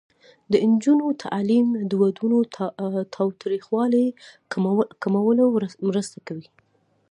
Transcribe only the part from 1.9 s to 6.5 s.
ودونو تاوتریخوالي کمولو مرسته کوي.